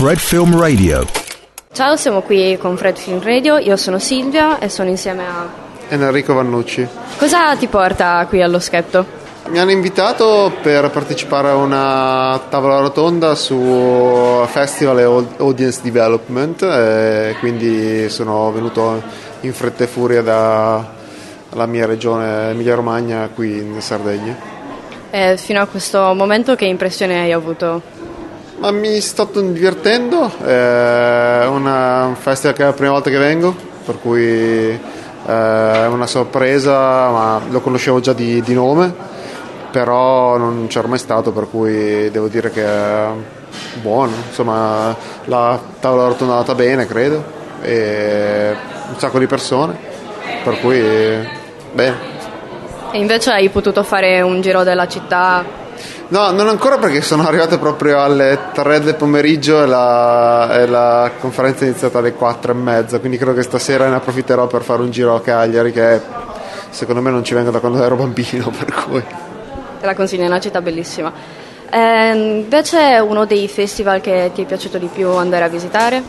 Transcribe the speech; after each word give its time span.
Fred 0.00 0.16
Film 0.16 0.58
Radio. 0.58 1.04
Ciao, 1.72 1.94
siamo 1.94 2.22
qui 2.22 2.56
con 2.58 2.74
Fred 2.78 2.96
Film 2.96 3.22
Radio, 3.22 3.58
io 3.58 3.76
sono 3.76 3.98
Silvia 3.98 4.58
e 4.58 4.70
sono 4.70 4.88
insieme 4.88 5.24
a... 5.26 5.46
Enrico 5.90 6.32
Vannucci. 6.32 6.88
Cosa 7.18 7.54
ti 7.56 7.66
porta 7.66 8.24
qui 8.26 8.40
allo 8.40 8.58
Schepto? 8.60 9.04
Mi 9.48 9.58
hanno 9.58 9.72
invitato 9.72 10.54
per 10.62 10.88
partecipare 10.88 11.50
a 11.50 11.56
una 11.56 12.40
tavola 12.48 12.80
rotonda 12.80 13.34
su 13.34 14.42
Festival 14.46 15.00
e 15.00 15.02
Audience 15.36 15.80
Development 15.82 16.62
e 16.62 17.36
quindi 17.38 18.08
sono 18.08 18.50
venuto 18.52 19.02
in 19.40 19.52
fretta 19.52 19.84
e 19.84 19.86
furia 19.86 20.22
dalla 20.22 21.66
mia 21.66 21.84
regione 21.84 22.52
Emilia 22.52 22.74
Romagna 22.74 23.28
qui 23.34 23.58
in 23.58 23.78
Sardegna. 23.82 24.34
E 25.10 25.36
fino 25.36 25.60
a 25.60 25.66
questo 25.66 26.14
momento 26.14 26.54
che 26.54 26.64
impressione 26.64 27.20
hai 27.20 27.32
avuto? 27.32 27.98
Ma 28.60 28.72
mi 28.72 29.00
sto 29.00 29.24
divertendo, 29.24 30.30
è 30.44 31.46
una, 31.46 32.04
un 32.04 32.14
festival 32.14 32.54
che 32.54 32.62
è 32.62 32.66
la 32.66 32.74
prima 32.74 32.92
volta 32.92 33.08
che 33.08 33.16
vengo, 33.16 33.56
per 33.86 33.98
cui 34.02 34.22
eh, 34.22 34.78
è 35.26 35.86
una 35.86 36.06
sorpresa, 36.06 37.08
ma 37.08 37.40
lo 37.48 37.62
conoscevo 37.62 38.00
già 38.00 38.12
di, 38.12 38.42
di 38.42 38.52
nome, 38.52 38.92
però 39.70 40.36
non 40.36 40.66
c'ero 40.68 40.88
mai 40.88 40.98
stato, 40.98 41.32
per 41.32 41.48
cui 41.48 42.10
devo 42.10 42.28
dire 42.28 42.50
che 42.50 42.62
è 42.62 43.06
buono, 43.80 44.12
insomma 44.28 44.94
la 45.24 45.58
tavola 45.80 46.14
è 46.14 46.20
andata 46.20 46.54
bene, 46.54 46.84
credo, 46.84 47.24
e 47.62 48.54
un 48.90 48.98
sacco 48.98 49.18
di 49.18 49.26
persone, 49.26 49.74
per 50.44 50.60
cui 50.60 50.78
bene. 51.72 51.96
E 52.90 52.98
invece 52.98 53.30
hai 53.30 53.48
potuto 53.48 53.82
fare 53.84 54.20
un 54.20 54.42
giro 54.42 54.64
della 54.64 54.86
città 54.86 55.59
No, 56.08 56.30
non 56.30 56.48
ancora 56.48 56.78
perché 56.78 57.02
sono 57.02 57.26
arrivato 57.28 57.58
proprio 57.58 58.00
alle 58.00 58.38
3 58.52 58.80
del 58.80 58.94
pomeriggio 58.96 59.62
e 59.62 59.66
la, 59.66 60.58
e 60.58 60.66
la, 60.66 61.12
conferenza 61.20 61.64
è 61.64 61.68
iniziata 61.68 61.98
alle 61.98 62.12
4 62.12 62.52
e 62.52 62.54
mezza, 62.54 62.98
quindi 62.98 63.16
credo 63.16 63.34
che 63.34 63.42
stasera 63.42 63.88
ne 63.88 63.96
approfitterò 63.96 64.46
per 64.46 64.62
fare 64.62 64.82
un 64.82 64.90
giro 64.90 65.14
a 65.14 65.20
Cagliari 65.20 65.72
che 65.72 66.00
secondo 66.70 67.00
me 67.00 67.10
non 67.10 67.24
ci 67.24 67.34
vengo 67.34 67.50
da 67.50 67.60
quando 67.60 67.82
ero 67.82 67.96
bambino, 67.96 68.50
per 68.56 68.72
cui... 68.72 69.04
Te 69.80 69.86
la 69.86 69.94
consiglio, 69.94 70.24
è 70.24 70.26
una 70.26 70.40
città 70.40 70.60
bellissima. 70.60 71.12
Eh, 71.72 72.40
invece 72.42 72.98
uno 72.98 73.24
dei 73.24 73.46
festival 73.46 74.00
che 74.00 74.32
ti 74.34 74.42
è 74.42 74.44
piaciuto 74.44 74.76
di 74.76 74.88
più 74.92 75.10
andare 75.10 75.44
a 75.44 75.48
visitare? 75.48 76.02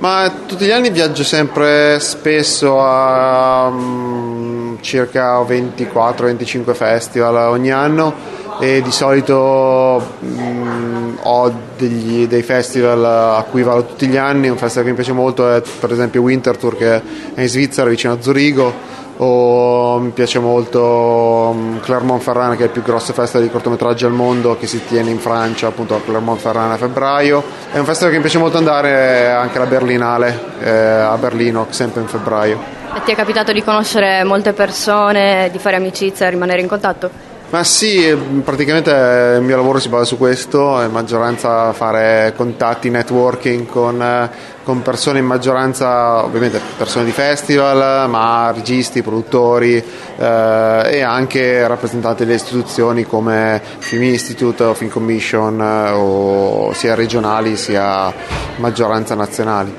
Ma 0.00 0.32
tutti 0.46 0.64
gli 0.64 0.70
anni 0.70 0.88
viaggio 0.88 1.22
sempre 1.22 2.00
spesso 2.00 2.80
a 2.80 3.66
um, 3.66 4.78
circa 4.80 5.38
24-25 5.42 6.72
festival 6.72 7.50
ogni 7.50 7.70
anno 7.70 8.14
e 8.60 8.80
di 8.80 8.92
solito 8.92 10.02
mm, 10.24 11.16
ho 11.20 11.52
degli, 11.76 12.26
dei 12.26 12.42
festival 12.42 13.04
a 13.04 13.44
cui 13.50 13.62
vado 13.62 13.84
tutti 13.84 14.06
gli 14.06 14.16
anni, 14.16 14.48
un 14.48 14.56
festival 14.56 14.84
che 14.84 14.90
mi 14.90 14.96
piace 14.96 15.12
molto 15.12 15.52
è 15.52 15.62
per 15.78 15.92
esempio 15.92 16.22
Winter 16.22 16.56
Tour 16.56 16.78
che 16.78 16.94
è 17.34 17.42
in 17.42 17.48
Svizzera 17.48 17.90
vicino 17.90 18.14
a 18.14 18.22
Zurigo 18.22 18.72
o 19.18 19.79
mi 20.00 20.10
piace 20.10 20.38
molto 20.38 21.54
mm, 21.54 21.78
Clermont-Ferrand 21.78 22.56
che 22.56 22.62
è 22.62 22.66
il 22.66 22.72
più 22.72 22.82
grosso 22.82 23.12
festival 23.12 23.46
di 23.46 23.52
cortometraggi 23.52 24.04
al 24.04 24.12
mondo 24.12 24.56
che 24.56 24.66
si 24.66 24.84
tiene 24.84 25.10
in 25.10 25.18
Francia 25.18 25.68
appunto 25.68 25.94
a 25.94 26.00
Clermont-Ferrand 26.00 26.72
a 26.72 26.76
febbraio 26.76 27.42
è 27.72 27.78
un 27.78 27.84
festival 27.84 28.10
che 28.10 28.16
mi 28.16 28.22
piace 28.22 28.38
molto 28.38 28.58
andare 28.58 29.30
anche 29.30 29.56
alla 29.58 29.66
Berlinale 29.66 30.40
eh, 30.60 30.70
a 30.70 31.16
Berlino 31.16 31.66
sempre 31.70 32.00
in 32.00 32.08
febbraio 32.08 32.78
e 32.94 33.02
ti 33.04 33.12
è 33.12 33.14
capitato 33.14 33.52
di 33.52 33.62
conoscere 33.62 34.24
molte 34.24 34.52
persone 34.52 35.48
di 35.52 35.58
fare 35.58 35.76
amicizia 35.76 36.26
e 36.26 36.30
rimanere 36.30 36.60
in 36.60 36.66
contatto? 36.66 37.29
Ma 37.50 37.64
sì, 37.64 38.16
praticamente 38.44 38.90
il 39.38 39.42
mio 39.42 39.56
lavoro 39.56 39.80
si 39.80 39.88
basa 39.88 40.04
su 40.04 40.16
questo, 40.16 40.80
in 40.82 40.92
maggioranza 40.92 41.72
fare 41.72 42.32
contatti, 42.36 42.90
networking 42.90 43.66
con, 43.66 44.30
con, 44.62 44.82
persone 44.82 45.18
in 45.18 45.24
maggioranza, 45.24 46.24
ovviamente 46.24 46.60
persone 46.76 47.04
di 47.04 47.10
festival, 47.10 48.08
ma 48.08 48.52
registi, 48.54 49.02
produttori 49.02 49.82
eh, 50.16 50.88
e 50.92 51.00
anche 51.00 51.66
rappresentanti 51.66 52.24
delle 52.24 52.36
istituzioni 52.36 53.02
come 53.02 53.60
Film 53.78 54.04
Institute 54.04 54.62
o 54.62 54.74
Film 54.74 54.90
Commission 54.90 55.60
eh, 55.60 55.90
o 55.90 56.72
sia 56.72 56.94
regionali 56.94 57.56
sia 57.56 58.14
maggioranza 58.58 59.16
nazionali. 59.16 59.74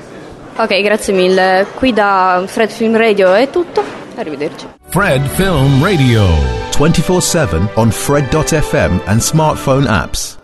Ok, 0.56 0.82
grazie 0.82 1.14
mille. 1.14 1.66
Qui 1.74 1.94
da 1.94 2.42
Fred 2.44 2.68
Film 2.68 2.98
Radio 2.98 3.32
è 3.32 3.48
tutto. 3.48 3.82
Arrivederci. 4.16 4.68
Fred 4.90 5.26
Film 5.28 5.82
Radio. 5.82 6.61
24 6.72 7.22
7 7.22 7.68
on 7.76 7.90
Fred.fm 7.90 9.00
and 9.06 9.20
smartphone 9.20 9.86
apps. 9.86 10.41